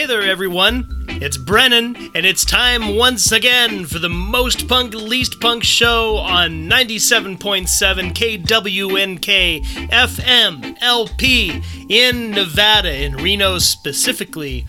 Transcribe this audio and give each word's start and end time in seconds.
Hey 0.00 0.06
there, 0.06 0.22
everyone. 0.22 1.04
It's 1.08 1.36
Brennan, 1.36 1.94
and 2.14 2.24
it's 2.24 2.42
time 2.42 2.96
once 2.96 3.32
again 3.32 3.84
for 3.84 3.98
the 3.98 4.08
most 4.08 4.66
punk, 4.66 4.94
least 4.94 5.38
punk 5.42 5.62
show 5.62 6.16
on 6.16 6.70
97.7 6.70 7.68
KWNK 8.14 9.62
FM 9.90 10.78
LP 10.80 11.62
in 11.90 12.30
Nevada, 12.30 12.94
in 12.94 13.16
Reno 13.16 13.58
specifically. 13.58 14.66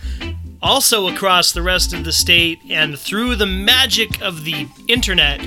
Also 0.62 1.07
across 1.07 1.54
the 1.54 1.62
rest 1.62 1.93
of 1.93 2.04
the 2.04 2.12
state 2.12 2.59
and 2.70 2.99
through 2.99 3.38
the 3.38 3.45
magic 3.45 4.21
of 4.21 4.43
the 4.43 4.68
internet, 4.90 5.40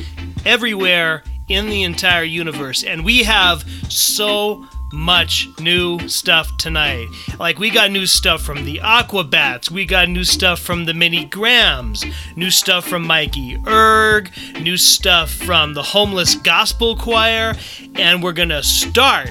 everywhere 0.46 1.23
in 1.51 1.66
the 1.66 1.82
entire 1.82 2.24
universe. 2.24 2.82
And 2.82 3.05
we 3.05 3.24
have 3.24 3.66
so 3.91 4.66
much 4.95 5.48
new 5.61 6.09
stuff 6.09 6.57
tonight. 6.57 7.09
Like, 7.39 7.59
we 7.59 7.71
got 7.71 7.91
new 7.91 8.07
stuff 8.07 8.43
from 8.43 8.65
the 8.65 8.79
Aquabats, 8.79 9.71
we 9.71 9.85
got 9.85 10.09
new 10.09 10.25
stuff 10.25 10.61
from 10.61 10.85
the 10.85 10.95
Mini 10.95 11.25
Grams, 11.25 12.05
new 12.37 12.51
stuff 12.51 12.87
from 12.87 13.07
Mikey 13.07 13.59
Erg, 13.66 14.30
new 14.61 14.77
stuff 14.77 15.30
from 15.30 15.75
the 15.75 15.83
Homeless 15.83 16.35
Gospel 16.37 16.97
Choir, 16.97 17.55
and 17.97 18.23
we're 18.23 18.33
gonna 18.33 18.62
start 18.62 19.30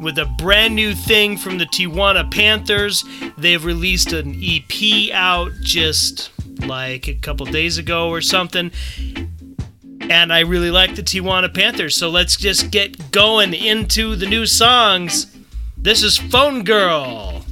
with 0.00 0.18
a 0.18 0.26
brand 0.26 0.74
new 0.74 0.94
thing 0.94 1.36
from 1.36 1.58
the 1.58 1.66
Tijuana 1.66 2.30
Panthers. 2.30 3.04
They've 3.38 3.64
released 3.64 4.12
an 4.12 4.38
EP 4.42 5.12
out 5.12 5.52
just 5.62 6.30
like 6.60 7.08
a 7.08 7.14
couple 7.14 7.46
days 7.46 7.78
ago 7.78 8.08
or 8.08 8.20
something 8.20 8.70
and 10.10 10.32
I 10.32 10.40
really 10.40 10.70
like 10.70 10.96
the 10.96 11.02
Tijuana 11.02 11.52
Panthers. 11.52 11.96
So 11.96 12.10
let's 12.10 12.36
just 12.36 12.70
get 12.70 13.10
going 13.10 13.54
into 13.54 14.16
the 14.16 14.26
new 14.26 14.46
songs. 14.46 15.34
This 15.76 16.02
is 16.02 16.18
Phone 16.18 16.64
Girl. 16.64 17.43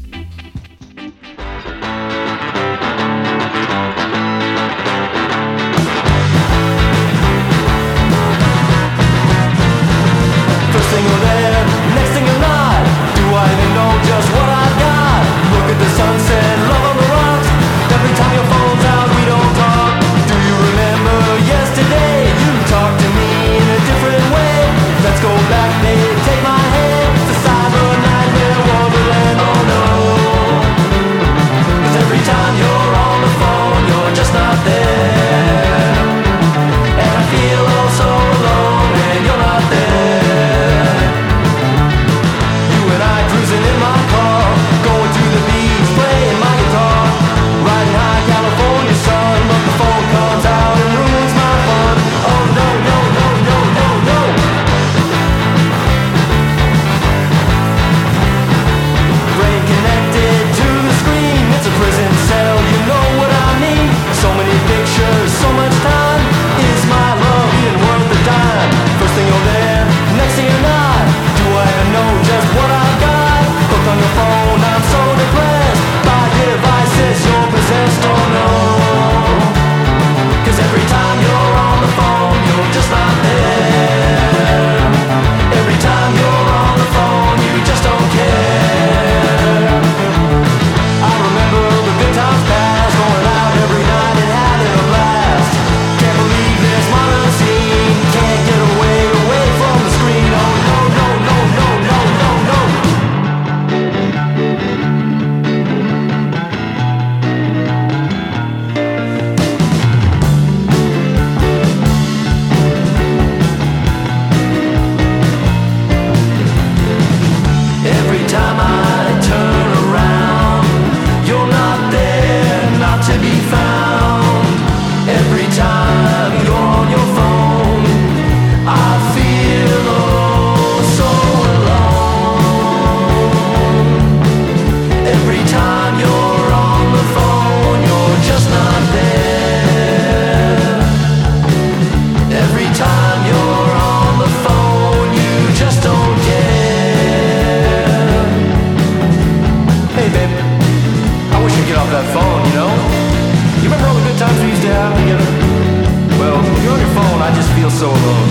so 157.83 157.89
alone. 157.89 158.31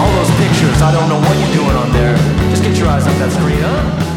All 0.00 0.10
those 0.16 0.32
pictures, 0.40 0.80
I 0.80 0.90
don't 0.92 1.10
know 1.10 1.20
what 1.20 1.36
you're 1.38 1.52
doing 1.52 1.76
on 1.76 1.92
there. 1.92 2.16
Just 2.48 2.62
get 2.62 2.74
your 2.78 2.88
eyes 2.88 3.06
off 3.06 3.18
that 3.18 3.32
screen, 3.32 3.60
huh? 3.60 4.13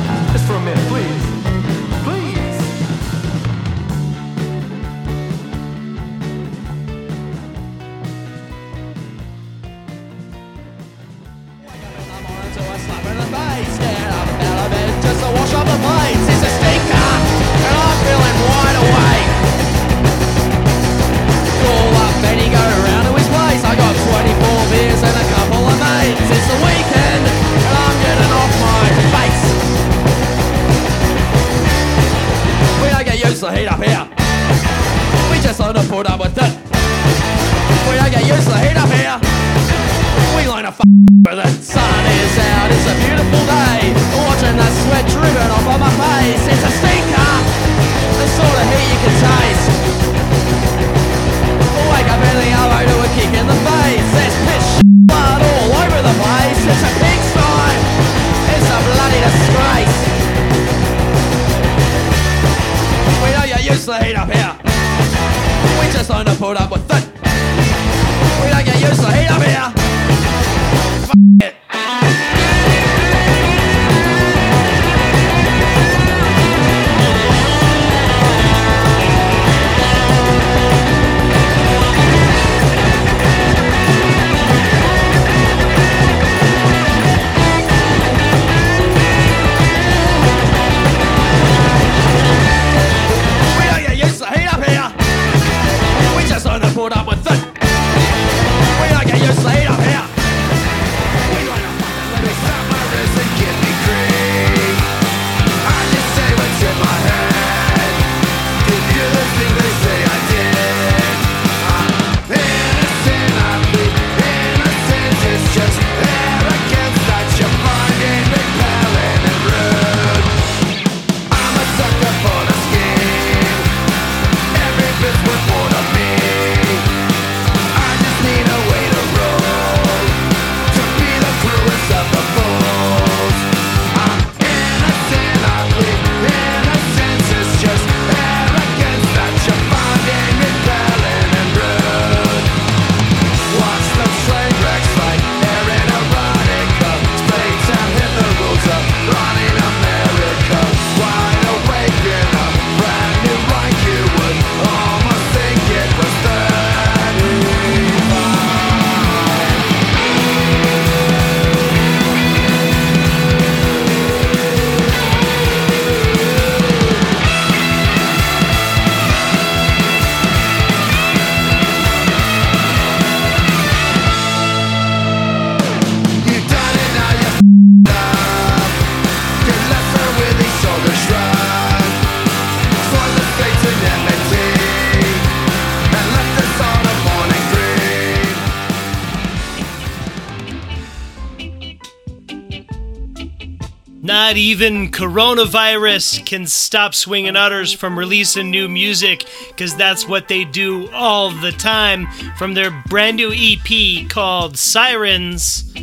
Even 194.47 194.91
coronavirus 194.91 196.25
can 196.25 196.47
stop 196.47 196.95
Swingin' 196.95 197.35
Utters 197.35 197.73
from 197.73 197.99
releasing 197.99 198.49
new 198.49 198.69
music, 198.69 199.25
because 199.49 199.75
that's 199.75 200.07
what 200.07 200.29
they 200.29 200.45
do 200.45 200.89
all 200.91 201.31
the 201.31 201.51
time. 201.51 202.07
From 202.37 202.53
their 202.53 202.71
brand 202.87 203.17
new 203.17 203.33
EP 203.33 204.09
called 204.09 204.57
Sirens, 204.57 205.73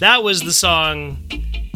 that 0.00 0.22
was 0.22 0.42
the 0.42 0.52
song 0.52 1.16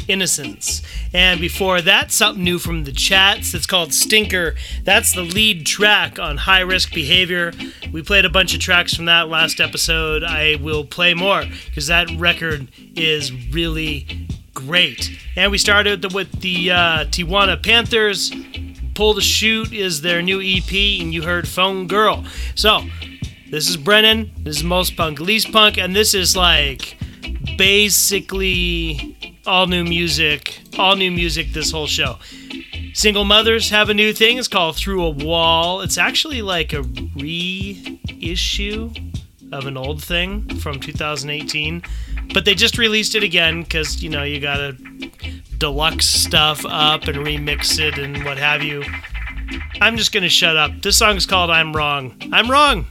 Innocence. 0.07 0.83
And 1.15 1.41
before 1.41 1.81
that, 1.81 2.13
something 2.13 2.45
new 2.45 2.59
from 2.59 2.85
the 2.85 2.93
chats. 2.93 3.55
It's 3.55 3.67
called 3.67 3.95
Stinker. 3.95 4.55
That's 4.83 5.15
the 5.15 5.23
lead 5.23 5.65
track 5.65 6.19
on 6.19 6.37
High 6.37 6.61
Risk 6.61 6.93
Behavior. 6.93 7.55
We 7.91 8.03
played 8.03 8.27
a 8.27 8.31
bunch 8.31 8.53
of 8.53 8.61
tracks 8.61 8.93
from 8.93 9.07
that 9.07 9.31
last 9.31 9.61
episode. 9.61 10.23
I 10.23 10.57
will 10.57 10.85
play 10.85 11.15
more 11.15 11.45
because 11.65 11.87
that 11.87 12.11
record 12.19 12.69
is 12.95 13.33
really 13.51 14.29
great. 14.67 15.19
And 15.37 15.51
we 15.51 15.59
started 15.59 16.13
with 16.13 16.41
the 16.41 16.71
uh, 16.71 17.05
Tijuana 17.07 17.63
Panthers. 17.63 18.33
Pull 18.95 19.15
the 19.15 19.21
Shoot 19.21 19.73
is 19.73 20.03
their 20.03 20.23
new 20.23 20.41
EP, 20.41 20.73
and 21.01 21.13
you 21.13 21.23
heard 21.23 21.49
Phone 21.49 21.87
Girl. 21.87 22.25
So, 22.55 22.83
this 23.51 23.69
is 23.69 23.77
Brennan. 23.77 24.31
This 24.39 24.59
is 24.59 24.65
Most 24.65 24.97
Punk, 24.97 25.21
Least 25.21 25.53
Punk, 25.53 25.79
and 25.79 25.95
this 25.95 26.15
is 26.15 26.37
like 26.37 26.97
basically 27.59 29.17
all 29.47 29.67
new 29.67 29.85
music, 29.85 30.61
all 30.79 30.97
new 30.97 31.11
music 31.11 31.53
this 31.53 31.71
whole 31.71 31.87
show. 31.87 32.19
Single 32.95 33.25
mothers 33.25 33.71
have 33.71 33.91
a 33.91 33.95
new 33.95 34.13
thing. 34.13 34.39
It's 34.39 34.49
called 34.49 34.77
Through 34.77 35.03
a 35.03 35.11
Wall. 35.11 35.81
It's 35.81 35.99
actually 35.99 36.43
like 36.43 36.73
a 36.73 36.83
reissue 37.17 38.93
of 39.53 39.67
an 39.67 39.77
old 39.77 40.03
thing 40.03 40.49
from 40.59 40.81
2018, 40.81 41.83
but 42.33 42.45
they 42.45 42.55
just 42.55 42.79
released 42.79 43.15
it 43.15 43.23
again 43.23 43.63
because 43.63 44.03
you 44.03 44.11
know 44.11 44.23
you 44.23 44.41
gotta 44.41 44.73
deluxe 45.59 46.07
stuff 46.07 46.65
up 46.67 47.05
and 47.05 47.19
remix 47.19 47.79
it 47.79 47.99
and 47.99 48.25
what 48.25 48.39
have 48.39 48.63
you. 48.63 48.83
I'm 49.81 49.97
just 49.97 50.13
gonna 50.13 50.29
shut 50.29 50.57
up. 50.57 50.73
This 50.83 50.97
song's 50.97 51.27
called 51.27 51.51
I'm 51.51 51.75
Wrong. 51.75 52.17
I'm 52.33 52.51
wrong. 52.51 52.87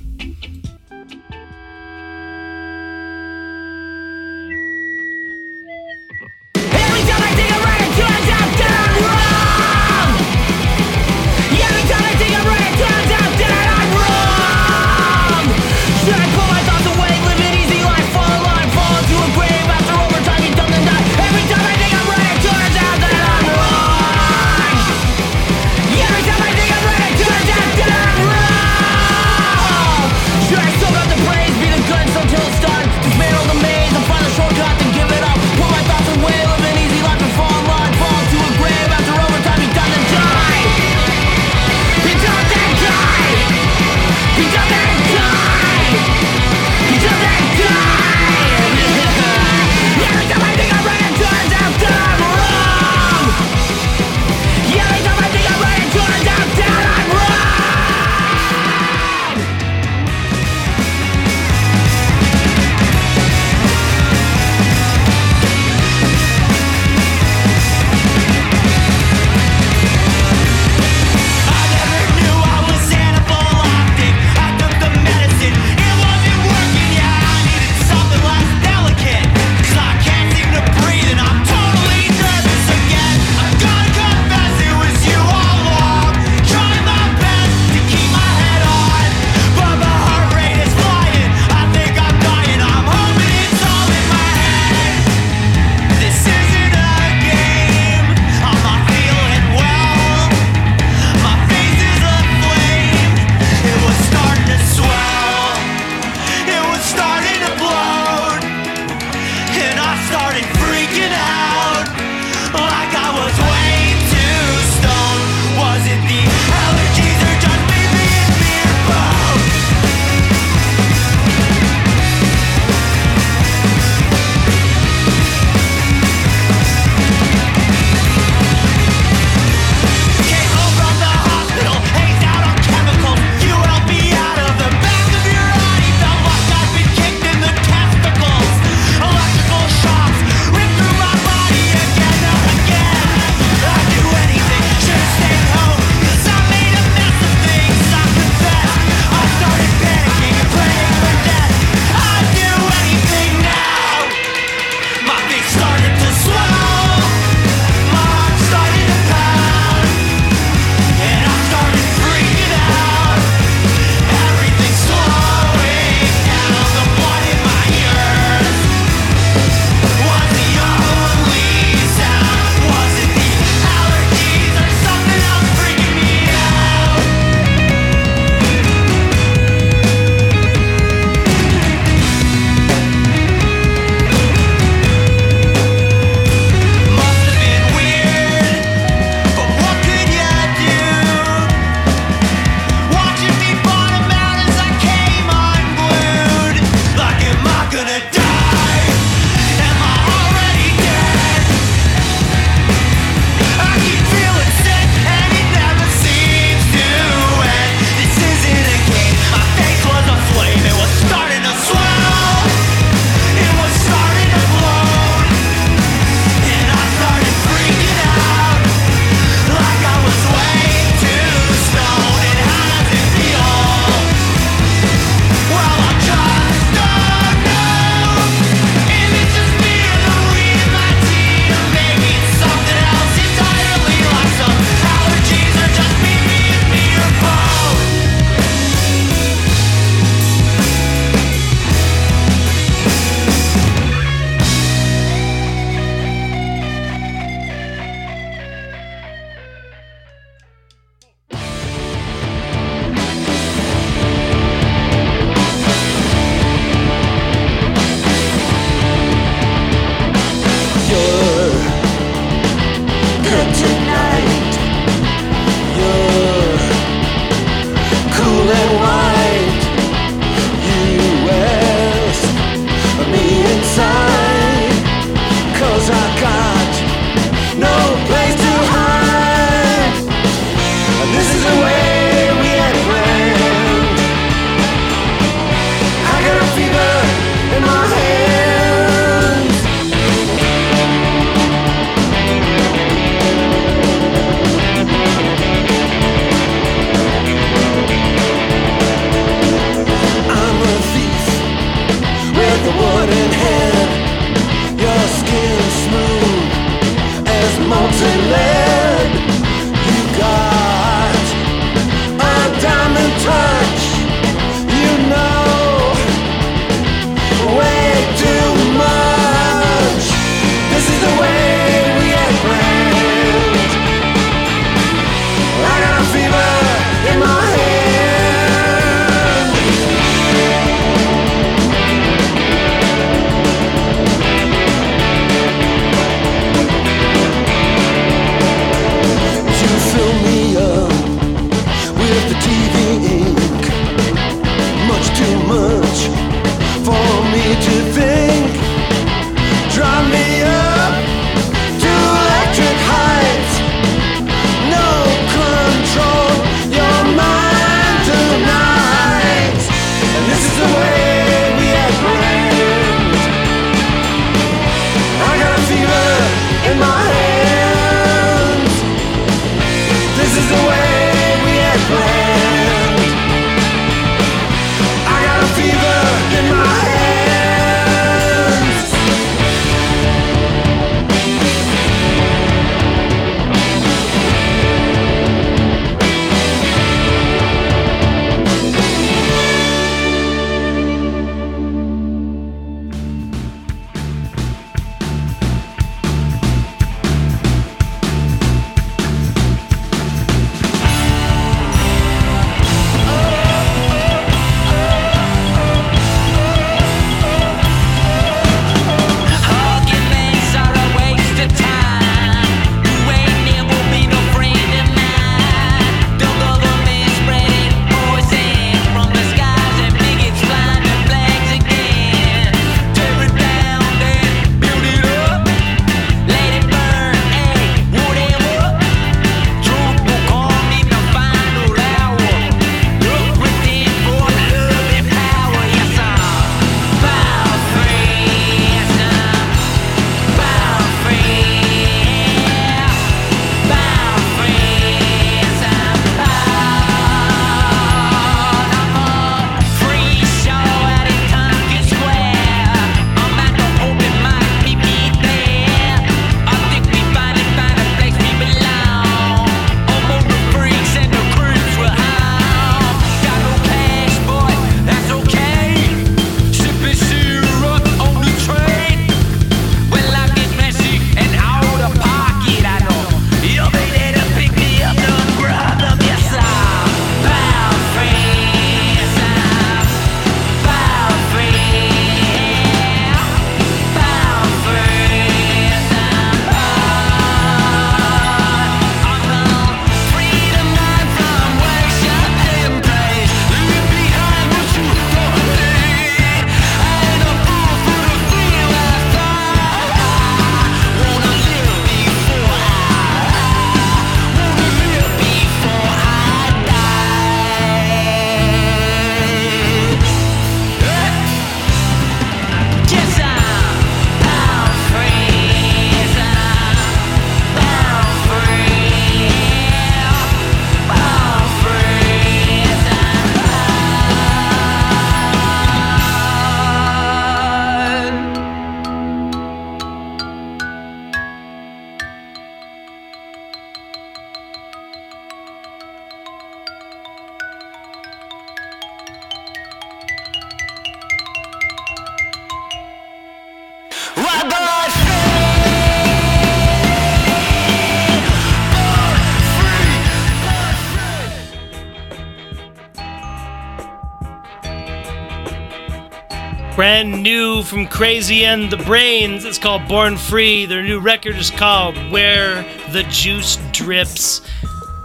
From 557.64 557.88
Crazy 557.88 558.46
and 558.46 558.72
the 558.72 558.78
Brains. 558.78 559.46
It's 559.46 559.58
called 559.58 559.88
Born 559.88 560.18
Free. 560.18 560.66
Their 560.66 560.84
new 560.84 561.00
record 561.00 561.36
is 561.38 561.50
called 561.50 561.96
Where 562.12 562.64
the 562.92 563.04
Juice 563.10 563.58
Drips. 563.72 564.42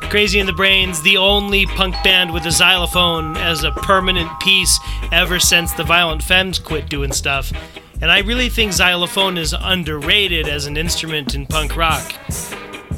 Crazy 0.03 0.41
and 0.41 0.49
the 0.49 0.53
Brains, 0.53 1.01
the 1.03 1.17
only 1.17 1.67
punk 1.67 1.95
band 2.03 2.33
with 2.33 2.45
a 2.47 2.51
xylophone 2.51 3.37
as 3.37 3.65
a 3.65 3.71
permanent 3.71 4.29
piece 4.41 4.79
ever 5.13 5.39
since 5.39 5.73
the 5.73 5.85
Violent 5.85 6.23
Femmes 6.23 6.59
quit 6.59 6.89
doing 6.89 7.13
stuff. 7.13 7.53
And 8.01 8.11
I 8.11 8.21
really 8.21 8.49
think 8.49 8.73
xylophone 8.73 9.39
is 9.39 9.55
underrated 9.59 10.49
as 10.49 10.67
an 10.67 10.77
instrument 10.77 11.35
in 11.35 11.47
punk 11.47 11.77
rock. 11.77 12.13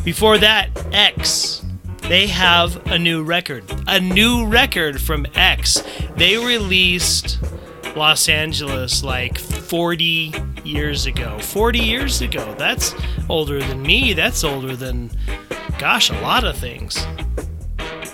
Before 0.04 0.38
that, 0.38 0.70
X. 0.92 1.64
They 2.02 2.26
have 2.28 2.86
a 2.86 2.98
new 2.98 3.22
record. 3.22 3.64
A 3.86 4.00
new 4.00 4.46
record 4.46 5.00
from 5.00 5.26
X. 5.34 5.82
They 6.16 6.36
released 6.36 7.38
Los 7.96 8.28
Angeles 8.28 9.02
like 9.02 9.38
40 9.38 10.32
years 10.64 11.06
ago. 11.06 11.38
40 11.38 11.78
years 11.78 12.20
ago. 12.20 12.54
That's 12.58 12.94
older 13.28 13.60
than 13.60 13.82
me. 13.82 14.12
That's 14.12 14.44
older 14.44 14.76
than, 14.76 15.10
gosh, 15.78 16.10
a 16.10 16.20
lot 16.20 16.44
of 16.44 16.56
things. 16.56 17.04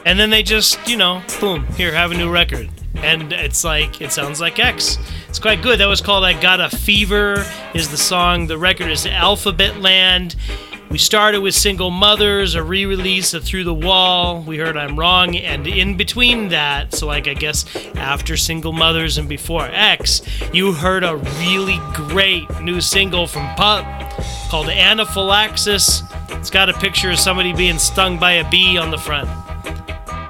And 0.04 0.18
then 0.18 0.30
they 0.30 0.42
just, 0.42 0.88
you 0.88 0.96
know, 0.96 1.22
boom, 1.40 1.66
here, 1.74 1.92
have 1.92 2.12
a 2.12 2.16
new 2.16 2.30
record. 2.30 2.70
And 2.96 3.32
it's 3.32 3.64
like, 3.64 4.00
it 4.00 4.12
sounds 4.12 4.40
like 4.40 4.58
X. 4.58 4.98
It's 5.28 5.38
quite 5.38 5.62
good. 5.62 5.80
That 5.80 5.86
was 5.86 6.00
called 6.00 6.24
I 6.24 6.40
Got 6.40 6.60
a 6.60 6.74
Fever, 6.74 7.44
is 7.74 7.90
the 7.90 7.96
song. 7.96 8.46
The 8.46 8.56
record 8.56 8.88
is 8.88 9.04
Alphabet 9.04 9.80
Land. 9.80 10.36
We 10.96 11.00
started 11.00 11.40
with 11.40 11.54
Single 11.54 11.90
Mothers, 11.90 12.54
a 12.54 12.62
re 12.62 12.86
release 12.86 13.34
of 13.34 13.44
Through 13.44 13.64
the 13.64 13.74
Wall. 13.74 14.40
We 14.40 14.56
heard 14.56 14.78
I'm 14.78 14.98
Wrong, 14.98 15.36
and 15.36 15.66
in 15.66 15.94
between 15.98 16.48
that, 16.48 16.94
so 16.94 17.06
like 17.06 17.28
I 17.28 17.34
guess 17.34 17.66
after 17.96 18.34
Single 18.34 18.72
Mothers 18.72 19.18
and 19.18 19.28
before 19.28 19.68
X, 19.70 20.22
you 20.54 20.72
heard 20.72 21.04
a 21.04 21.16
really 21.38 21.78
great 21.92 22.48
new 22.62 22.80
single 22.80 23.26
from 23.26 23.46
Pup 23.56 23.84
called 24.48 24.70
Anaphylaxis. 24.70 26.02
It's 26.30 26.48
got 26.48 26.70
a 26.70 26.72
picture 26.72 27.10
of 27.10 27.18
somebody 27.18 27.52
being 27.52 27.78
stung 27.78 28.18
by 28.18 28.32
a 28.32 28.50
bee 28.50 28.78
on 28.78 28.90
the 28.90 28.96
front. 28.96 29.28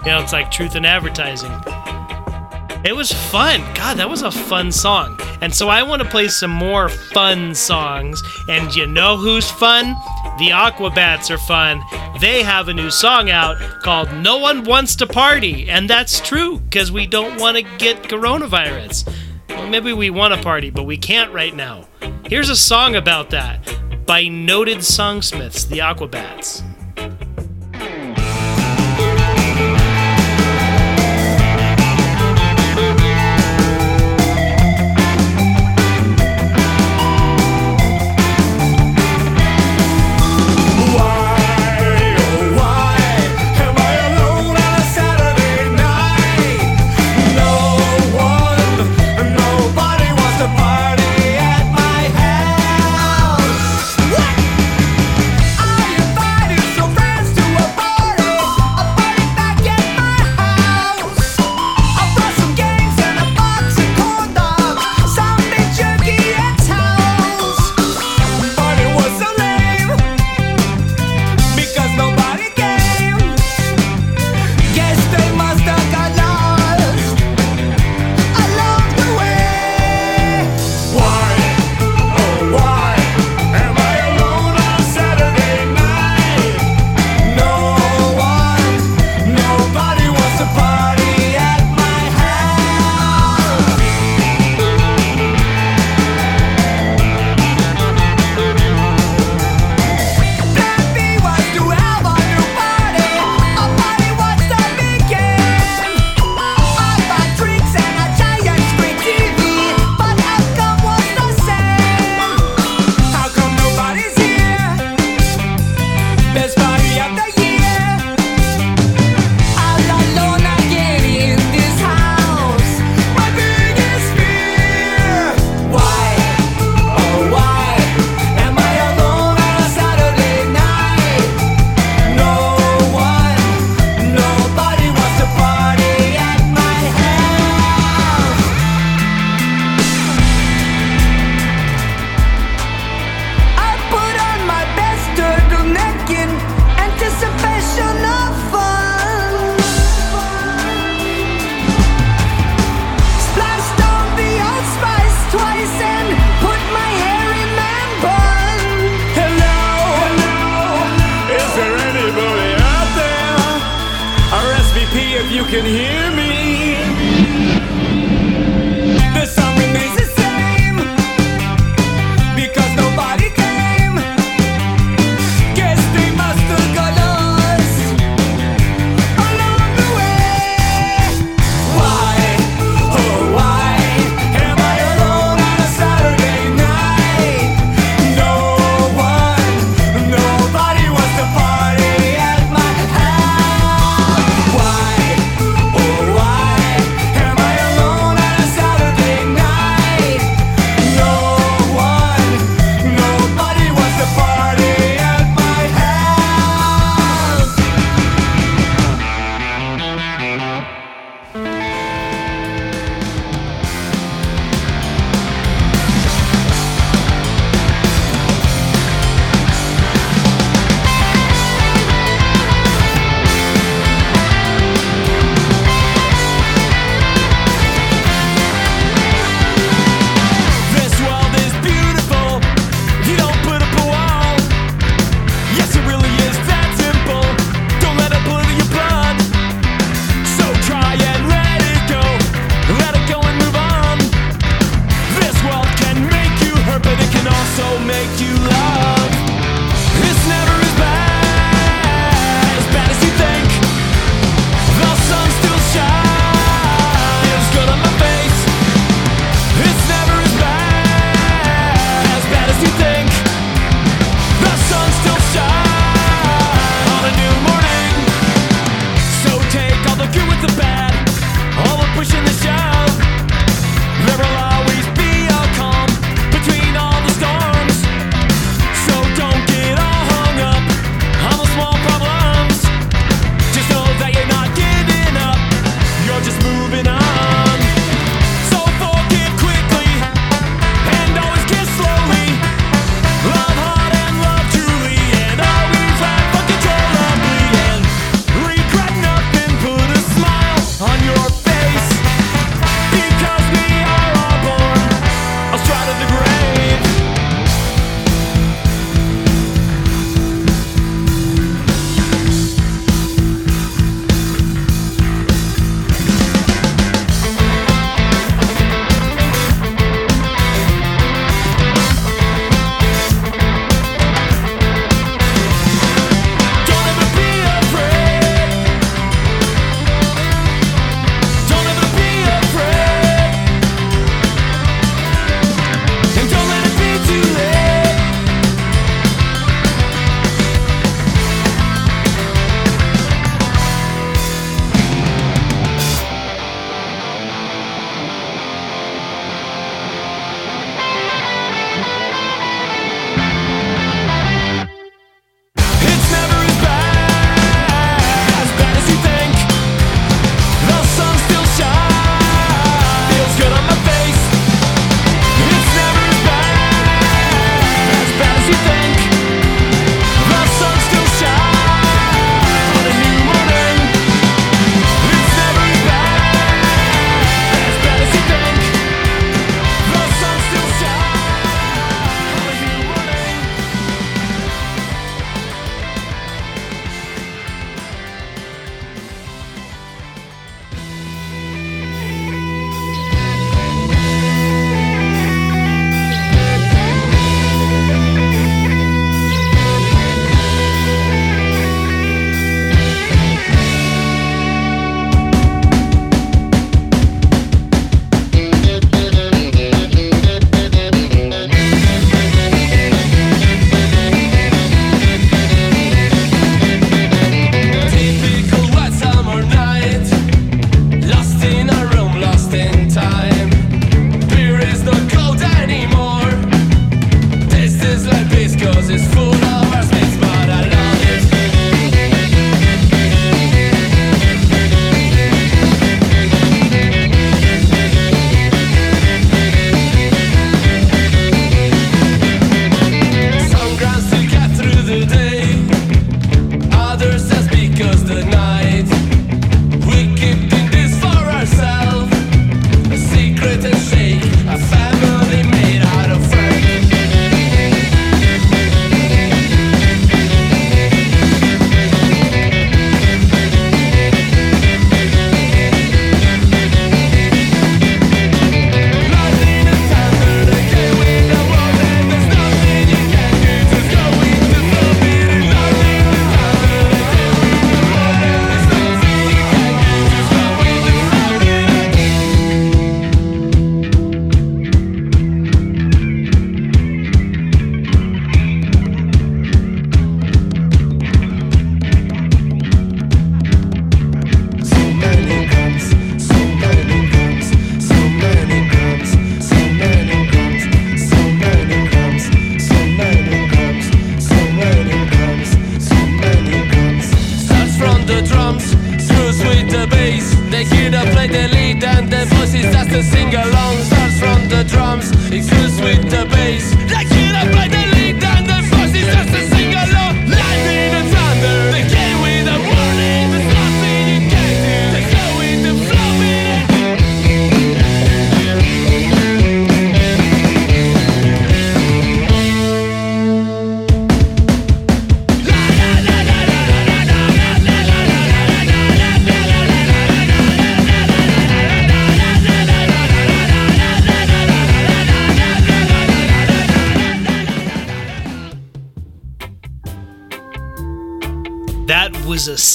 You 0.05 0.11
know, 0.11 0.20
it's 0.20 0.33
like 0.33 0.50
truth 0.50 0.74
in 0.74 0.85
advertising. 0.85 1.52
It 2.85 2.96
was 2.96 3.12
fun. 3.12 3.61
God, 3.74 3.98
that 3.98 4.11
was 4.11 4.22
a 4.22 4.33
fun 4.33 4.72
song. 4.72 5.16
And 5.40 5.55
so 5.55 5.68
I 5.68 5.85
want 5.85 6.02
to 6.02 6.09
play 6.09 6.26
some 6.26 6.50
more 6.50 6.88
fun 6.88 7.55
songs. 7.55 8.20
And 8.48 8.74
you 8.74 8.87
know 8.87 9.16
who's 9.16 9.48
fun? 9.48 9.94
The 10.38 10.51
Aquabats 10.51 11.31
are 11.31 11.38
fun. 11.38 11.83
They 12.20 12.42
have 12.42 12.68
a 12.68 12.75
new 12.75 12.90
song 12.90 13.31
out 13.31 13.59
called 13.83 14.12
No 14.12 14.37
One 14.37 14.64
Wants 14.64 14.94
to 14.96 15.07
Party. 15.07 15.70
And 15.70 15.88
that's 15.88 16.20
true, 16.20 16.59
because 16.59 16.92
we 16.92 17.07
don't 17.07 17.40
want 17.40 17.57
to 17.57 17.62
get 17.79 18.03
coronavirus. 18.03 19.11
Well, 19.49 19.66
maybe 19.68 19.94
we 19.94 20.11
want 20.11 20.35
to 20.35 20.42
party, 20.42 20.68
but 20.68 20.83
we 20.83 20.99
can't 20.99 21.33
right 21.33 21.55
now. 21.55 21.88
Here's 22.27 22.51
a 22.51 22.57
song 22.57 22.96
about 22.96 23.31
that 23.31 23.66
by 24.05 24.29
noted 24.29 24.79
songsmiths, 24.79 25.66
the 25.68 25.79
Aquabats. 25.79 26.62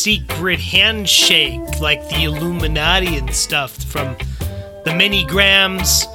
secret 0.01 0.59
handshake 0.59 1.79
like 1.79 2.07
the 2.09 2.23
Illuminati 2.23 3.17
and 3.17 3.33
stuff 3.35 3.83
from 3.83 4.17
the 4.83 4.93
mini 4.95 5.23
grams 5.25 6.07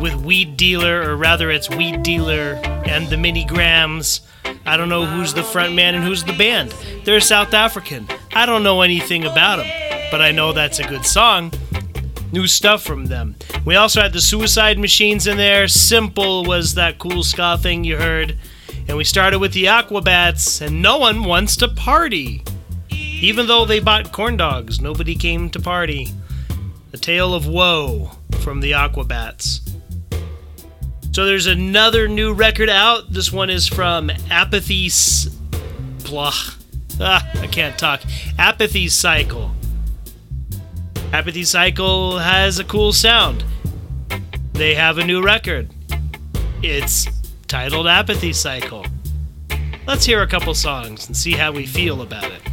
with 0.00 0.14
weed 0.14 0.56
dealer 0.56 1.02
or 1.02 1.16
rather 1.16 1.50
it's 1.50 1.68
weed 1.68 2.02
dealer 2.02 2.58
and 2.86 3.08
the 3.08 3.16
mini 3.18 3.44
grams. 3.44 4.22
I 4.64 4.78
don't 4.78 4.88
know 4.88 5.04
who's 5.04 5.34
the 5.34 5.42
front 5.42 5.74
man 5.74 5.94
and 5.94 6.02
who's 6.02 6.24
the 6.24 6.32
band. 6.32 6.74
They're 7.04 7.20
south 7.20 7.52
african. 7.52 8.08
I 8.32 8.46
don't 8.46 8.62
know 8.62 8.80
anything 8.80 9.24
about 9.24 9.56
them 9.56 9.90
but 10.10 10.20
i 10.20 10.32
know 10.32 10.52
that's 10.52 10.78
a 10.78 10.88
good 10.88 11.04
song. 11.04 11.52
New 12.32 12.46
stuff 12.46 12.82
from 12.82 13.06
them. 13.06 13.36
We 13.64 13.76
also 13.76 14.00
had 14.00 14.12
the 14.12 14.20
suicide 14.20 14.78
machines 14.78 15.26
in 15.26 15.36
there. 15.36 15.68
Simple 15.68 16.44
was 16.44 16.74
that 16.74 16.98
cool 16.98 17.22
ska 17.22 17.58
thing 17.58 17.84
you 17.84 17.96
heard. 17.96 18.38
And 18.88 18.96
we 18.96 19.04
started 19.04 19.40
with 19.40 19.52
the 19.52 19.64
aquabats 19.66 20.64
and 20.64 20.80
no 20.80 20.98
one 20.98 21.24
wants 21.24 21.56
to 21.56 21.68
party. 21.68 22.42
Even 23.20 23.46
though 23.46 23.64
they 23.64 23.80
bought 23.80 24.12
corn 24.12 24.36
dogs, 24.36 24.80
nobody 24.80 25.14
came 25.14 25.50
to 25.50 25.60
party. 25.60 26.08
A 26.92 26.96
Tale 26.96 27.34
of 27.34 27.46
Woe 27.46 28.10
from 28.40 28.60
the 28.60 28.72
Aquabats. 28.72 29.60
So 31.12 31.24
there's 31.24 31.46
another 31.46 32.08
new 32.08 32.32
record 32.32 32.68
out. 32.68 33.12
This 33.12 33.32
one 33.32 33.50
is 33.50 33.68
from 33.68 34.10
Apathy. 34.30 34.86
S- 34.86 35.26
blah. 36.04 36.32
Ah, 37.00 37.28
I 37.40 37.46
can't 37.46 37.78
talk. 37.78 38.00
Apathy 38.38 38.88
Cycle. 38.88 39.50
Apathy 41.12 41.44
Cycle 41.44 42.18
has 42.18 42.58
a 42.58 42.64
cool 42.64 42.92
sound. 42.92 43.44
They 44.52 44.74
have 44.74 44.98
a 44.98 45.04
new 45.04 45.22
record. 45.22 45.70
It's 46.62 47.06
titled 47.48 47.86
Apathy 47.86 48.32
Cycle. 48.32 48.84
Let's 49.86 50.04
hear 50.04 50.22
a 50.22 50.26
couple 50.26 50.54
songs 50.54 51.06
and 51.06 51.16
see 51.16 51.32
how 51.32 51.52
we 51.52 51.66
feel 51.66 52.02
about 52.02 52.30
it. 52.30 52.49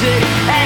music. 0.00 0.57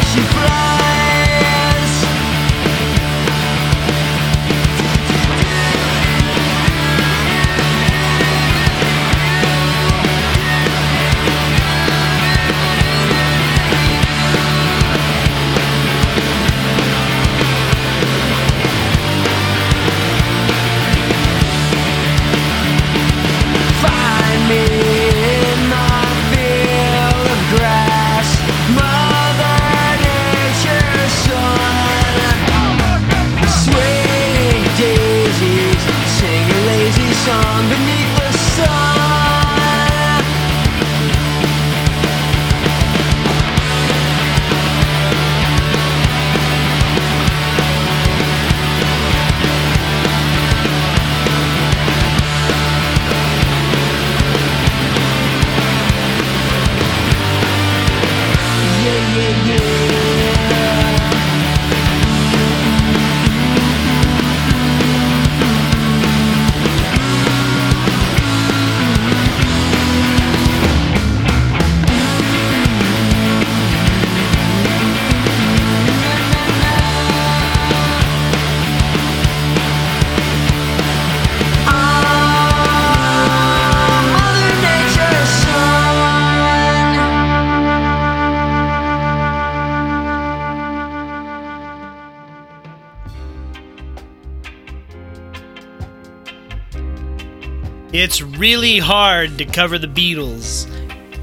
Really 98.42 98.80
hard 98.80 99.38
to 99.38 99.44
cover 99.44 99.78
the 99.78 99.86
Beatles 99.86 100.66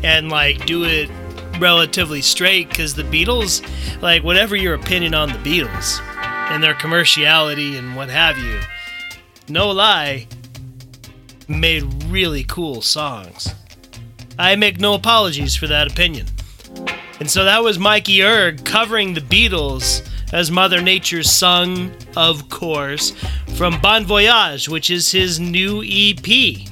and 0.05 0.29
like 0.29 0.65
do 0.65 0.85
it 0.85 1.09
relatively 1.59 2.21
straight 2.21 2.69
because 2.69 2.95
the 2.95 3.03
Beatles, 3.03 3.61
like 4.01 4.23
whatever 4.23 4.55
your 4.55 4.73
opinion 4.73 5.13
on 5.13 5.27
the 5.27 5.39
Beatles 5.39 5.99
and 6.49 6.63
their 6.63 6.75
commerciality 6.75 7.77
and 7.77 7.97
what 7.97 8.07
have 8.07 8.37
you, 8.37 8.61
no 9.49 9.69
lie, 9.69 10.27
made 11.49 11.83
really 12.05 12.45
cool 12.45 12.81
songs. 12.81 13.53
I 14.37 14.55
make 14.55 14.79
no 14.79 14.93
apologies 14.93 15.57
for 15.57 15.67
that 15.67 15.91
opinion. 15.91 16.27
And 17.19 17.29
so 17.29 17.43
that 17.43 17.61
was 17.61 17.77
Mikey 17.77 18.23
Erg 18.23 18.63
covering 18.63 19.13
the 19.13 19.19
Beatles 19.19 20.09
as 20.31 20.51
Mother 20.51 20.81
Nature's 20.81 21.29
Son, 21.29 21.93
of 22.15 22.47
course, 22.47 23.11
from 23.57 23.81
Bon 23.81 24.05
Voyage, 24.05 24.69
which 24.69 24.89
is 24.89 25.11
his 25.11 25.37
new 25.37 25.83
EP. 25.85 26.69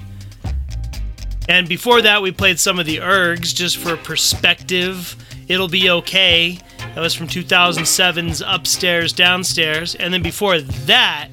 And 1.47 1.67
before 1.67 2.01
that, 2.01 2.21
we 2.21 2.31
played 2.31 2.59
some 2.59 2.79
of 2.79 2.85
the 2.85 2.97
Ergs 2.97 3.55
just 3.55 3.77
for 3.77 3.95
perspective. 3.95 5.15
It'll 5.47 5.69
be 5.69 5.89
okay. 5.89 6.59
That 6.77 6.99
was 6.99 7.13
from 7.13 7.27
2007's 7.27 8.43
Upstairs, 8.45 9.13
Downstairs. 9.13 9.95
And 9.95 10.13
then 10.13 10.21
before 10.21 10.59
that, 10.59 11.29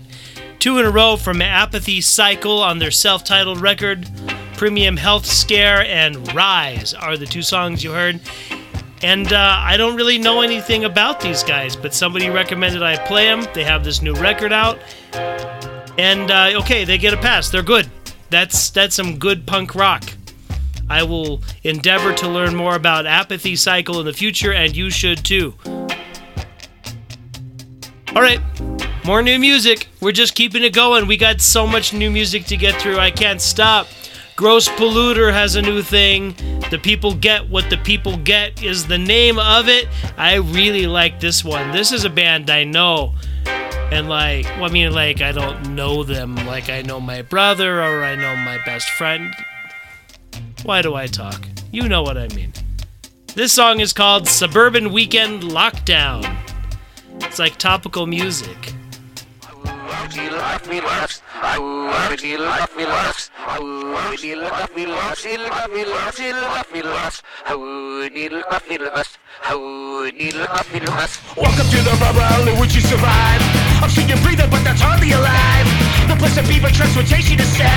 two 0.58 0.78
in 0.78 0.86
a 0.86 0.90
row 0.90 1.16
from 1.16 1.42
Apathy 1.42 2.00
Cycle 2.00 2.62
on 2.62 2.78
their 2.78 2.90
self 2.92 3.24
titled 3.24 3.60
record. 3.60 4.08
Premium 4.56 4.96
Health 4.96 5.26
Scare 5.26 5.84
and 5.86 6.32
Rise 6.32 6.94
are 6.94 7.16
the 7.16 7.26
two 7.26 7.42
songs 7.42 7.82
you 7.82 7.90
heard. 7.90 8.20
And 9.02 9.32
uh, 9.32 9.56
I 9.60 9.76
don't 9.76 9.96
really 9.96 10.16
know 10.16 10.40
anything 10.40 10.84
about 10.84 11.20
these 11.20 11.42
guys, 11.42 11.76
but 11.76 11.92
somebody 11.92 12.30
recommended 12.30 12.82
I 12.82 12.96
play 13.06 13.26
them. 13.26 13.44
They 13.52 13.64
have 13.64 13.84
this 13.84 14.00
new 14.00 14.14
record 14.14 14.52
out. 14.52 14.78
And 15.98 16.30
uh, 16.30 16.52
okay, 16.60 16.84
they 16.84 16.98
get 16.98 17.12
a 17.12 17.18
pass. 17.18 17.50
They're 17.50 17.62
good. 17.62 17.90
That's 18.34 18.70
that's 18.70 18.96
some 18.96 19.20
good 19.20 19.46
punk 19.46 19.76
rock. 19.76 20.02
I 20.90 21.04
will 21.04 21.40
endeavor 21.62 22.12
to 22.14 22.28
learn 22.28 22.56
more 22.56 22.74
about 22.74 23.06
Apathy 23.06 23.54
Cycle 23.54 24.00
in 24.00 24.06
the 24.06 24.12
future, 24.12 24.52
and 24.52 24.74
you 24.74 24.90
should 24.90 25.24
too. 25.24 25.54
All 28.08 28.20
right, 28.20 28.40
more 29.04 29.22
new 29.22 29.38
music. 29.38 29.86
We're 30.00 30.10
just 30.10 30.34
keeping 30.34 30.64
it 30.64 30.74
going. 30.74 31.06
We 31.06 31.16
got 31.16 31.40
so 31.40 31.64
much 31.64 31.94
new 31.94 32.10
music 32.10 32.46
to 32.46 32.56
get 32.56 32.82
through. 32.82 32.98
I 32.98 33.12
can't 33.12 33.40
stop. 33.40 33.86
Gross 34.34 34.68
Polluter 34.68 35.32
has 35.32 35.54
a 35.54 35.62
new 35.62 35.80
thing. 35.80 36.34
The 36.72 36.80
People 36.82 37.14
Get 37.14 37.48
What 37.48 37.70
the 37.70 37.76
People 37.76 38.16
Get 38.16 38.64
is 38.64 38.84
the 38.84 38.98
name 38.98 39.38
of 39.38 39.68
it. 39.68 39.86
I 40.16 40.38
really 40.38 40.88
like 40.88 41.20
this 41.20 41.44
one. 41.44 41.70
This 41.70 41.92
is 41.92 42.04
a 42.04 42.10
band 42.10 42.50
I 42.50 42.64
know. 42.64 43.14
And 43.94 44.08
like, 44.08 44.44
well, 44.56 44.64
I 44.64 44.70
mean, 44.70 44.92
like, 44.92 45.20
I 45.20 45.30
don't 45.30 45.76
know 45.76 46.02
them 46.02 46.34
like 46.34 46.68
I 46.68 46.82
know 46.82 46.98
my 46.98 47.22
brother 47.22 47.80
or 47.80 48.02
I 48.02 48.16
know 48.16 48.34
my 48.34 48.58
best 48.66 48.90
friend. 48.90 49.32
Why 50.64 50.82
do 50.82 50.96
I 50.96 51.06
talk? 51.06 51.46
You 51.70 51.88
know 51.88 52.02
what 52.02 52.18
I 52.18 52.26
mean. 52.34 52.52
This 53.36 53.52
song 53.52 53.78
is 53.78 53.92
called 53.92 54.26
Suburban 54.26 54.92
Weekend 54.92 55.44
Lockdown. 55.44 56.26
It's 57.20 57.38
like 57.38 57.56
topical 57.56 58.08
music. 58.08 58.74
Welcome 71.36 71.68
to 71.70 71.80
the 71.80 71.96
bubble 72.00 72.48
in 72.48 72.58
which 72.58 72.74
you 72.74 72.80
survive. 72.80 73.53
I'm 73.84 73.90
seeing 73.90 74.08
you 74.08 74.16
breathing, 74.24 74.48
but 74.48 74.64
that's 74.64 74.80
hardly 74.80 75.12
alive. 75.12 75.68
The 76.08 76.16
place 76.16 76.38
of 76.38 76.48
beaver 76.48 76.70
transportation 76.70 77.38
is 77.38 77.52
set. 77.52 77.68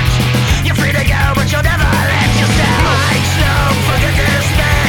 You're 0.64 0.74
free 0.74 0.88
to 0.88 1.04
go, 1.04 1.20
but 1.36 1.52
you'll 1.52 1.60
never 1.60 1.84
let 1.84 2.32
yourself. 2.32 3.12
Like 3.12 3.26
snow, 3.36 3.60
forget 3.84 4.16
this 4.16 4.48
mask. 4.56 4.87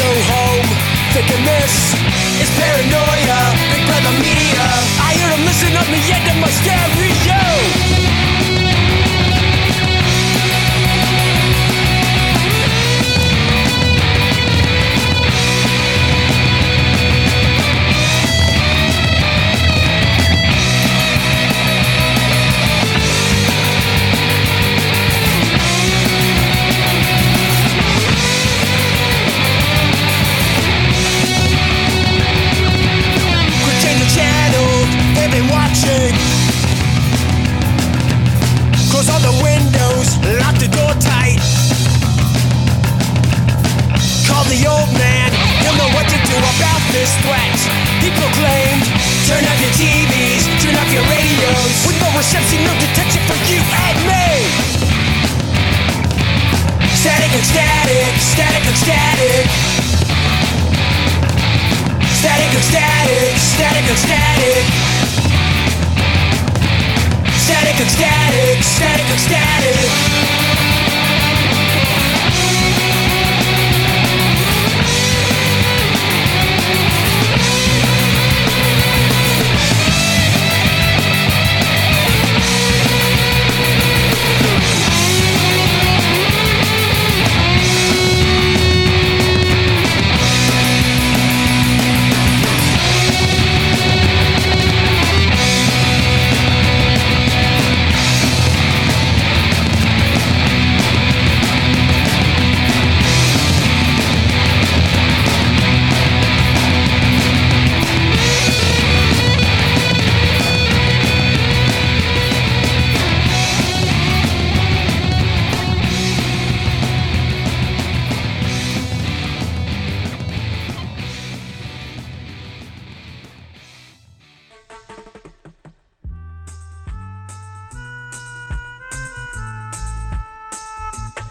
Go 0.00 0.12
home 0.32 0.68
thinking 1.12 1.44
this 1.44 1.92
is 2.40 2.48
paranoia. 2.56 3.40
Big 3.72 3.84
brother 3.84 4.14
media. 4.24 4.64
I 5.04 5.12
hear 5.18 5.28
them 5.28 5.44
listen 5.44 5.76
on 5.76 5.88
the 5.92 6.02
end 6.16 6.26
of 6.32 6.36
my 6.40 6.50
stereo. 6.60 7.89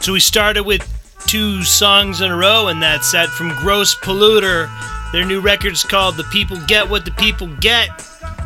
So 0.09 0.13
we 0.13 0.19
started 0.19 0.63
with 0.63 0.81
two 1.27 1.61
songs 1.61 2.21
in 2.21 2.31
a 2.31 2.35
row, 2.35 2.69
and 2.69 2.81
that 2.81 3.05
set 3.05 3.29
from 3.29 3.49
Gross 3.57 3.93
Polluter. 3.93 4.67
Their 5.11 5.23
new 5.23 5.39
record's 5.39 5.83
called 5.83 6.17
The 6.17 6.23
People 6.23 6.57
Get 6.65 6.89
What 6.89 7.05
the 7.05 7.11
People 7.11 7.45
Get. 7.57 7.89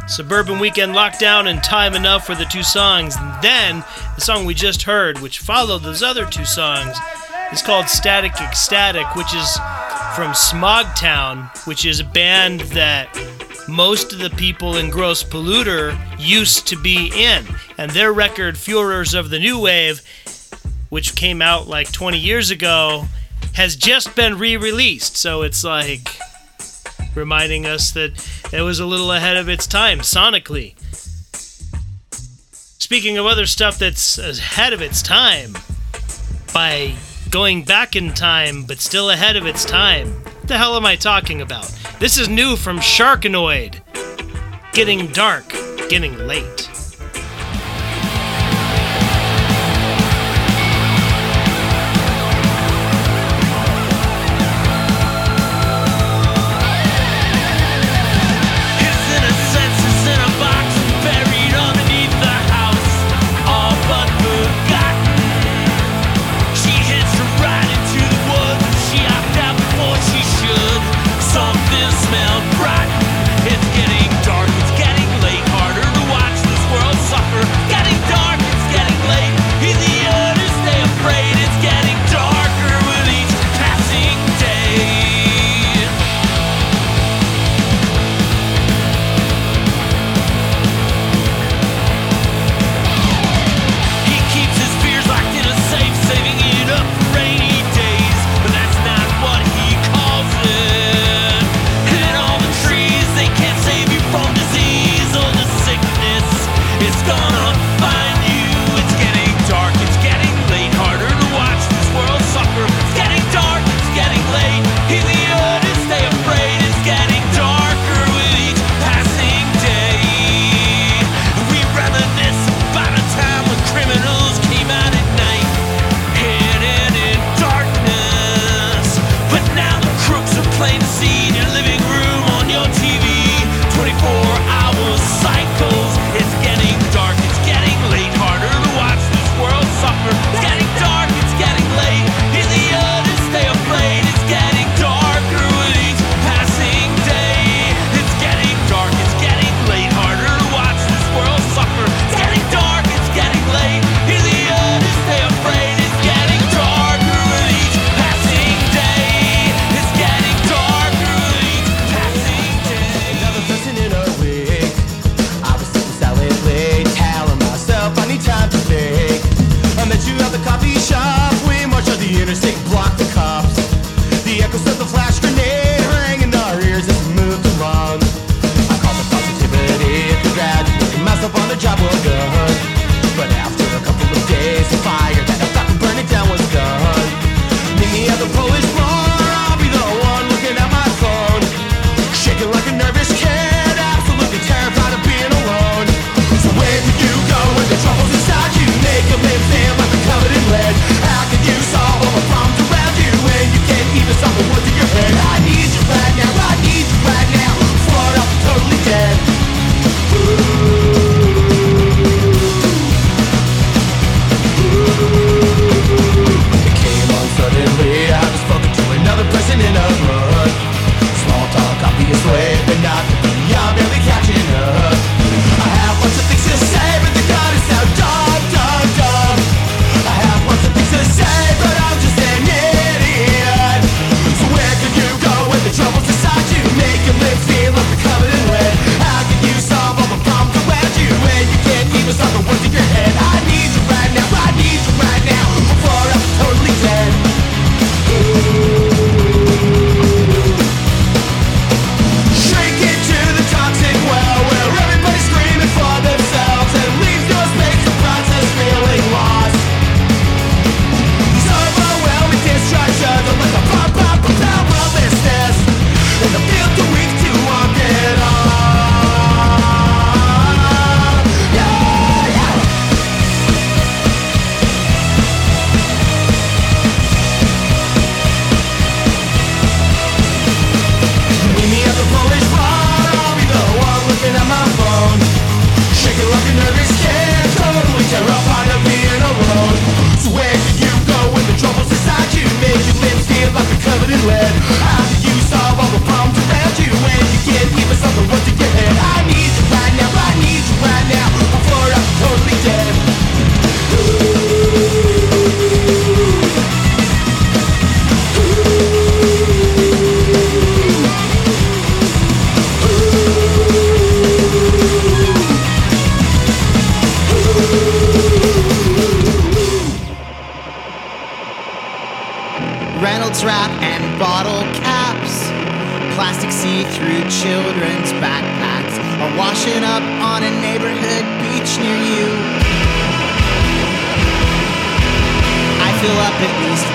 Suburban 0.05 0.59
Weekend 0.59 0.93
Lockdown 0.93 1.49
and 1.49 1.64
Time 1.64 1.93
Enough 1.93 2.26
for 2.26 2.36
the 2.36 2.43
two 2.43 2.64
songs. 2.64 3.16
And 3.16 3.41
then 3.41 3.86
the 4.16 4.20
song 4.20 4.43
we 4.43 4.53
just 4.53 4.82
heard, 4.84 5.20
which 5.20 5.39
followed 5.39 5.84
those 5.84 6.03
other 6.03 6.26
two 6.26 6.43
songs, 6.43 6.97
is 7.53 7.61
called 7.61 7.88
Static 7.88 8.34
Ecstatic, 8.41 9.16
which 9.16 9.34
is 9.34 9.55
from 10.18 10.34
Smogtown, 10.34 11.66
which 11.66 11.86
is 11.86 12.01
a 12.01 12.03
band 12.03 12.59
that 12.76 13.07
most 13.70 14.11
of 14.11 14.20
the 14.20 14.32
people 14.32 14.76
in 14.76 14.89
Gross 14.89 15.24
Polluter 15.24 15.97
used 16.20 16.68
to 16.68 16.76
be 16.76 17.09
in. 17.16 17.45
And 17.78 17.89
their 17.91 18.11
record, 18.11 18.55
Fuhrers 18.55 19.18
of 19.18 19.30
the 19.30 19.39
New 19.39 19.61
Wave, 19.61 20.01
which 20.93 21.15
came 21.15 21.41
out 21.41 21.67
like 21.67 21.91
20 21.91 22.19
years 22.19 22.51
ago, 22.51 23.05
has 23.55 23.75
just 23.75 24.15
been 24.15 24.37
re 24.37 24.55
released. 24.55 25.17
So 25.17 25.41
it's 25.41 25.63
like 25.63 26.19
reminding 27.15 27.65
us 27.65 27.89
that 27.93 28.11
it 28.53 28.61
was 28.61 28.79
a 28.79 28.85
little 28.85 29.11
ahead 29.11 29.35
of 29.35 29.49
its 29.49 29.65
time 29.65 30.01
sonically. 30.01 30.75
Speaking 32.79 33.17
of 33.17 33.25
other 33.25 33.47
stuff 33.47 33.79
that's 33.79 34.19
ahead 34.19 34.71
of 34.71 34.83
its 34.83 35.01
time, 35.01 35.57
by 36.53 36.93
going 37.31 37.63
back 37.63 37.95
in 37.95 38.13
time 38.13 38.63
but 38.63 38.79
still 38.79 39.09
ahead 39.09 39.35
of 39.35 39.47
its 39.47 39.65
time, 39.65 40.09
what 40.09 40.47
the 40.47 40.59
hell 40.59 40.75
am 40.75 40.85
I 40.85 40.95
talking 40.95 41.41
about? 41.41 41.65
This 41.99 42.19
is 42.19 42.29
new 42.29 42.55
from 42.55 42.77
Sharkanoid. 42.77 43.81
Getting 44.73 45.07
dark, 45.07 45.49
getting 45.89 46.15
late. 46.19 46.69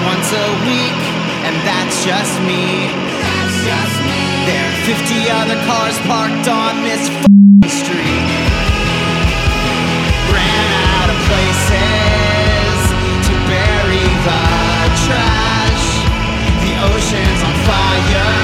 Once 0.04 0.32
a 0.32 0.48
week, 0.66 1.00
and 1.46 1.54
that's 1.66 2.04
just 2.04 2.34
me. 2.42 2.86
That's 3.18 3.56
just 3.66 3.96
me. 4.06 4.20
There 4.46 4.64
are 4.64 4.78
50 4.86 5.30
other 5.30 5.58
cars 5.66 5.98
parked 6.06 6.48
on 6.48 6.84
this 6.84 7.10
street. 7.66 8.28
Ran 10.30 10.68
out 10.94 11.08
of 11.10 11.18
places 11.30 12.78
to 13.26 13.34
bury 13.50 14.06
the 14.28 14.44
trash. 15.04 15.86
The 16.62 16.72
ocean's 16.94 17.42
on 17.42 17.54
fire. 17.66 18.37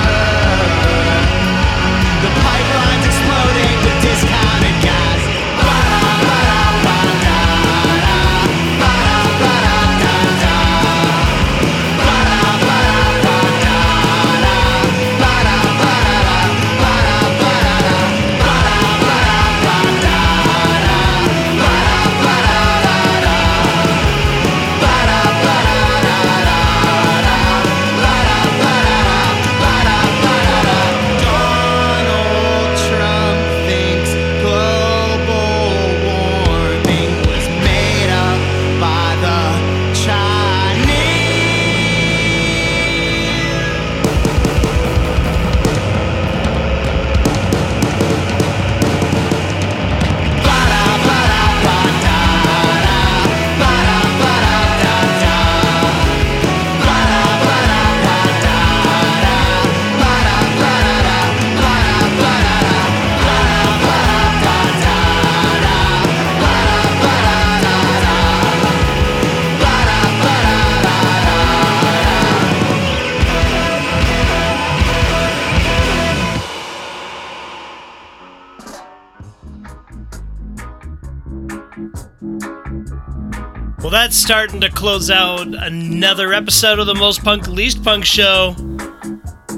That's 83.94 84.16
starting 84.16 84.60
to 84.60 84.68
close 84.68 85.08
out 85.08 85.46
another 85.46 86.32
episode 86.32 86.80
of 86.80 86.86
the 86.86 86.94
Most 86.96 87.22
Punk 87.22 87.46
Least 87.46 87.84
Punk 87.84 88.04
show. 88.04 88.56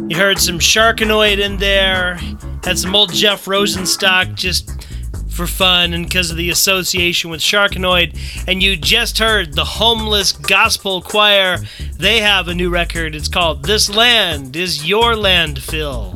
You 0.09 0.17
heard 0.19 0.39
some 0.39 0.59
Sharkanoid 0.59 1.39
in 1.39 1.57
there, 1.57 2.17
had 2.63 2.79
some 2.79 2.95
old 2.95 3.15
Jeff 3.15 3.47
Rosenstock 3.47 4.35
just 4.35 4.85
for 5.31 5.47
fun 5.47 5.95
and 5.95 6.05
because 6.05 6.31
of 6.31 6.37
the 6.37 6.51
association 6.51 7.31
with 7.31 7.41
Sharkanoid, 7.41 8.15
and 8.47 8.63
you 8.63 8.77
just 8.77 9.19
heard 9.19 9.55
the 9.55 9.65
Homeless 9.65 10.33
Gospel 10.33 11.01
Choir. 11.01 11.57
They 11.95 12.21
have 12.21 12.49
a 12.49 12.55
new 12.55 12.69
record. 12.69 13.15
It's 13.15 13.29
called 13.29 13.65
This 13.65 13.89
Land 13.89 14.55
is 14.55 14.87
Your 14.87 15.15
Landfill. 15.15 16.13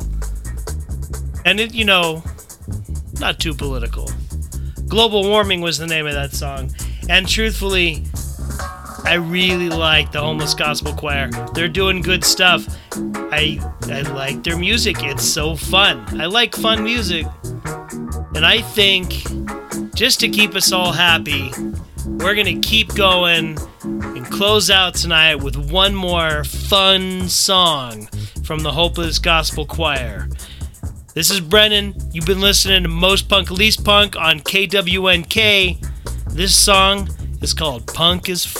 And 1.43 1.59
it, 1.59 1.73
you 1.73 1.85
know, 1.85 2.23
not 3.19 3.39
too 3.39 3.55
political. 3.55 4.11
Global 4.87 5.23
Warming 5.23 5.61
was 5.61 5.79
the 5.79 5.87
name 5.87 6.05
of 6.05 6.13
that 6.13 6.33
song. 6.33 6.69
And 7.11 7.27
truthfully, 7.27 8.05
I 9.03 9.15
really 9.15 9.67
like 9.67 10.13
the 10.13 10.21
Homeless 10.21 10.53
Gospel 10.53 10.93
Choir. 10.93 11.29
They're 11.53 11.67
doing 11.67 12.01
good 12.01 12.23
stuff. 12.23 12.65
I 12.95 13.59
I 13.89 14.03
like 14.13 14.45
their 14.45 14.57
music. 14.57 15.03
It's 15.03 15.25
so 15.25 15.57
fun. 15.57 16.21
I 16.21 16.27
like 16.27 16.55
fun 16.55 16.85
music. 16.85 17.27
And 18.33 18.45
I 18.45 18.61
think 18.61 19.25
just 19.93 20.21
to 20.21 20.29
keep 20.29 20.55
us 20.55 20.71
all 20.71 20.93
happy, 20.93 21.51
we're 22.05 22.33
going 22.33 22.61
to 22.61 22.65
keep 22.65 22.95
going 22.95 23.57
and 23.83 24.25
close 24.27 24.69
out 24.69 24.95
tonight 24.95 25.35
with 25.35 25.57
one 25.57 25.93
more 25.93 26.45
fun 26.45 27.27
song 27.27 28.07
from 28.45 28.59
the 28.59 28.71
Hopeless 28.71 29.19
Gospel 29.19 29.65
Choir. 29.65 30.29
This 31.13 31.29
is 31.29 31.41
Brennan. 31.41 31.93
You've 32.13 32.25
been 32.25 32.39
listening 32.39 32.83
to 32.83 32.89
Most 32.89 33.27
Punk 33.27 33.51
Least 33.51 33.83
Punk 33.83 34.15
on 34.15 34.39
KWNK. 34.39 35.90
This 36.33 36.55
song 36.55 37.09
is 37.41 37.53
called 37.53 37.85
Punk 37.87 38.29
is 38.29 38.45
F- 38.45 38.55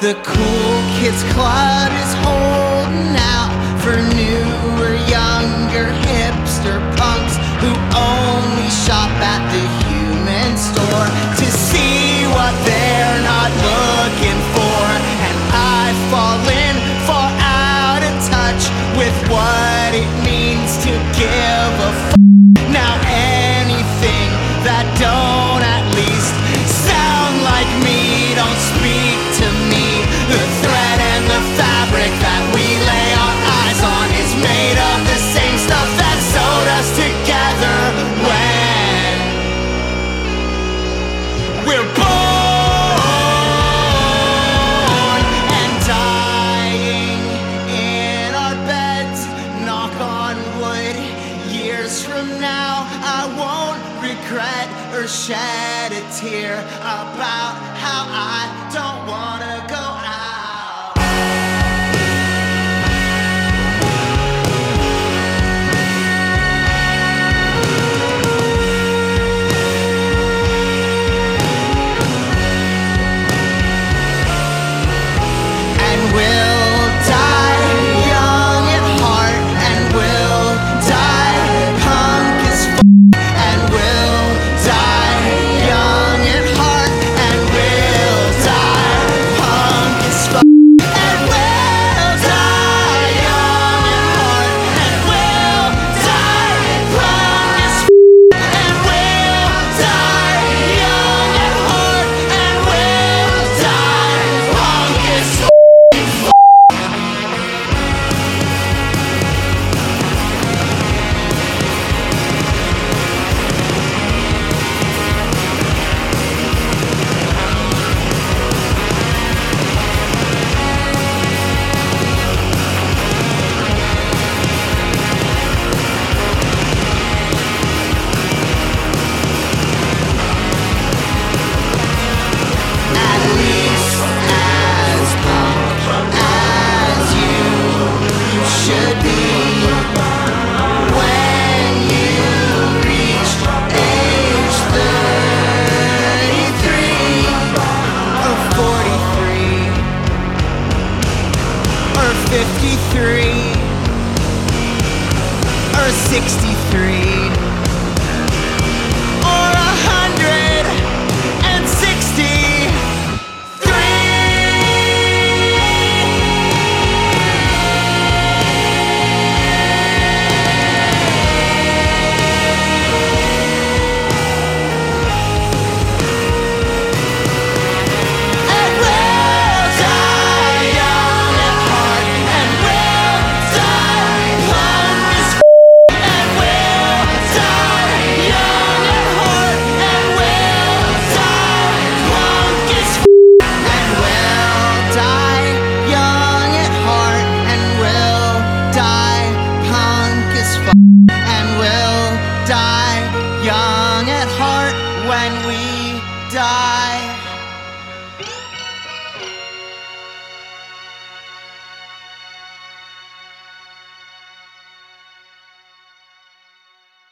The 0.00 0.14
cool 0.24 0.80
kids 0.96 1.22
club 1.34 1.92
is 1.92 2.09